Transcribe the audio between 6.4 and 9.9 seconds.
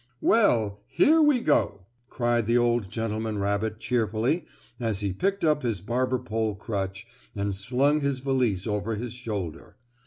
crutch and slung his valise over his shoulder.